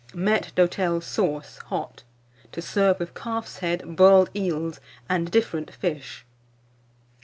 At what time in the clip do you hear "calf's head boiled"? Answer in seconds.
3.13-4.31